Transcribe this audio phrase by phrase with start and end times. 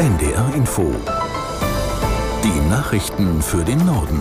[0.00, 0.94] NDR Info.
[2.42, 4.18] Die Nachrichten für den Norden.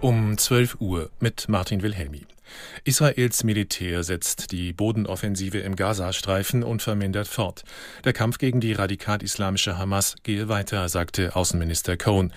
[0.00, 2.22] Um 12 Uhr mit Martin Wilhelmi.
[2.84, 7.64] Israels Militär setzt die Bodenoffensive im Gazastreifen unvermindert fort.
[8.06, 12.32] Der Kampf gegen die radikal-islamische Hamas gehe weiter, sagte Außenminister Cohen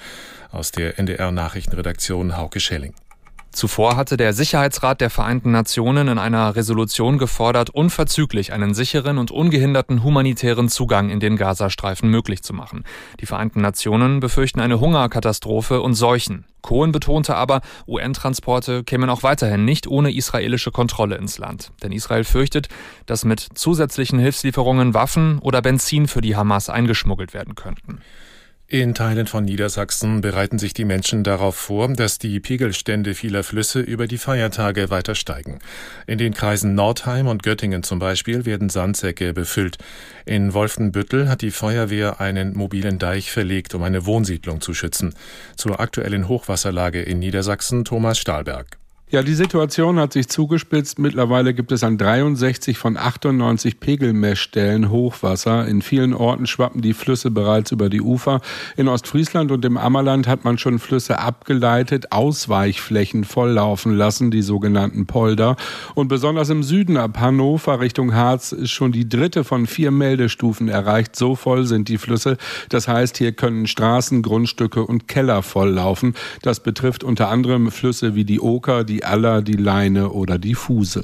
[0.52, 2.96] aus der NDR-Nachrichtenredaktion Hauke Schelling.
[3.52, 9.30] Zuvor hatte der Sicherheitsrat der Vereinten Nationen in einer Resolution gefordert, unverzüglich einen sicheren und
[9.30, 12.86] ungehinderten humanitären Zugang in den Gazastreifen möglich zu machen.
[13.20, 16.46] Die Vereinten Nationen befürchten eine Hungerkatastrophe und Seuchen.
[16.62, 21.72] Cohen betonte aber, UN-Transporte kämen auch weiterhin nicht ohne israelische Kontrolle ins Land.
[21.84, 22.70] Denn Israel fürchtet,
[23.06, 28.00] dass mit zusätzlichen Hilfslieferungen Waffen oder Benzin für die Hamas eingeschmuggelt werden könnten.
[28.74, 33.82] In Teilen von Niedersachsen bereiten sich die Menschen darauf vor, dass die Pegelstände vieler Flüsse
[33.82, 35.60] über die Feiertage weiter steigen.
[36.08, 39.78] In den Kreisen Nordheim und Göttingen zum Beispiel werden Sandsäcke befüllt.
[40.26, 45.16] In Wolfenbüttel hat die Feuerwehr einen mobilen Deich verlegt, um eine Wohnsiedlung zu schützen.
[45.58, 48.81] Zur aktuellen Hochwasserlage in Niedersachsen Thomas Stahlberg.
[49.14, 50.98] Ja, die Situation hat sich zugespitzt.
[50.98, 55.68] Mittlerweile gibt es an 63 von 98 Pegelmessstellen Hochwasser.
[55.68, 58.40] In vielen Orten schwappen die Flüsse bereits über die Ufer.
[58.78, 65.08] In Ostfriesland und im Ammerland hat man schon Flüsse abgeleitet, Ausweichflächen volllaufen lassen, die sogenannten
[65.08, 65.58] Polder.
[65.94, 70.70] Und besonders im Süden ab Hannover Richtung Harz ist schon die dritte von vier Meldestufen
[70.70, 71.18] erreicht.
[71.18, 72.38] So voll sind die Flüsse.
[72.70, 76.16] Das heißt, hier können Straßen, Grundstücke und Keller volllaufen.
[76.44, 80.56] Das betrifft unter anderem Flüsse wie die Oker, die die Aller, die Leine oder die
[80.56, 81.04] Fuse.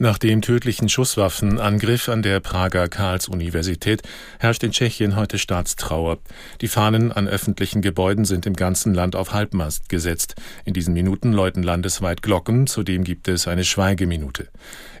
[0.00, 4.02] Nach dem tödlichen Schusswaffenangriff an der Prager Karls-Universität
[4.38, 6.18] herrscht in Tschechien heute Staatstrauer.
[6.60, 10.36] Die Fahnen an öffentlichen Gebäuden sind im ganzen Land auf Halbmast gesetzt.
[10.64, 14.46] In diesen Minuten läuten landesweit Glocken, zudem gibt es eine Schweigeminute.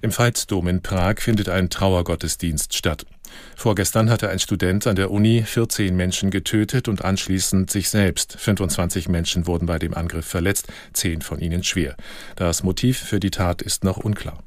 [0.02, 3.06] Im Veitsdom in Prag findet ein Trauergottesdienst statt.
[3.54, 8.36] Vorgestern hatte ein Student an der Uni 14 Menschen getötet und anschließend sich selbst.
[8.36, 11.94] 25 Menschen wurden bei dem Angriff verletzt, zehn von ihnen schwer.
[12.34, 14.42] Das Motiv für die Tat ist noch unklar.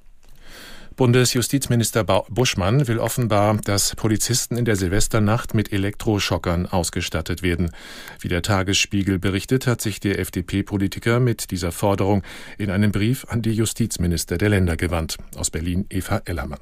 [1.02, 7.72] Bundesjustizminister Buschmann will offenbar, dass Polizisten in der Silvesternacht mit Elektroschockern ausgestattet werden.
[8.20, 12.22] Wie der Tagesspiegel berichtet, hat sich der FDP-Politiker mit dieser Forderung
[12.60, 15.18] in einem Brief an die Justizminister der Länder gewandt.
[15.36, 16.60] Aus Berlin Eva Ellermann.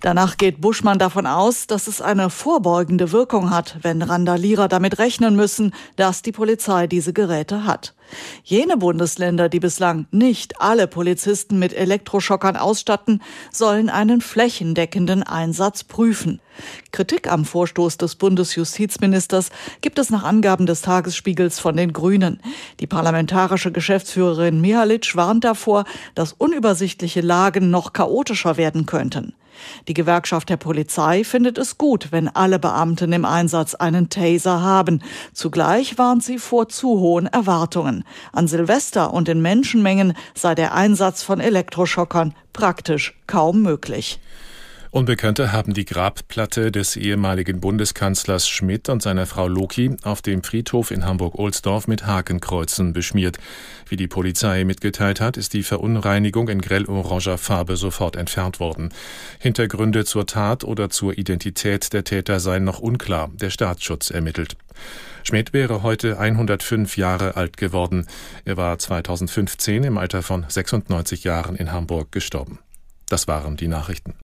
[0.00, 5.36] Danach geht Buschmann davon aus, dass es eine vorbeugende Wirkung hat, wenn Randalierer damit rechnen
[5.36, 7.94] müssen, dass die Polizei diese Geräte hat.
[8.44, 16.40] Jene Bundesländer, die bislang nicht alle Polizisten mit Elektroschockern ausstatten, sollen einen flächendeckenden Einsatz prüfen.
[16.92, 19.50] Kritik am Vorstoß des Bundesjustizministers
[19.80, 22.40] gibt es nach Angaben des Tagesspiegels von den Grünen.
[22.80, 25.84] Die parlamentarische Geschäftsführerin Mihalic warnt davor,
[26.14, 29.34] dass unübersichtliche Lagen noch chaotischer werden könnten.
[29.88, 35.02] Die Gewerkschaft der Polizei findet es gut, wenn alle Beamten im Einsatz einen Taser haben.
[35.32, 37.95] Zugleich warnt sie vor zu hohen Erwartungen.
[38.32, 44.18] An Silvester und in Menschenmengen sei der Einsatz von Elektroschockern praktisch kaum möglich.
[44.96, 50.90] Unbekannte haben die Grabplatte des ehemaligen Bundeskanzlers Schmidt und seiner Frau Loki auf dem Friedhof
[50.90, 53.36] in Hamburg-Ohlsdorf mit Hakenkreuzen beschmiert.
[53.90, 58.88] Wie die Polizei mitgeteilt hat, ist die Verunreinigung in grell-oranger Farbe sofort entfernt worden.
[59.38, 63.28] Hintergründe zur Tat oder zur Identität der Täter seien noch unklar.
[63.34, 64.56] Der Staatsschutz ermittelt.
[65.24, 68.06] Schmidt wäre heute 105 Jahre alt geworden.
[68.46, 72.60] Er war 2015 im Alter von 96 Jahren in Hamburg gestorben.
[73.10, 74.14] Das waren die Nachrichten.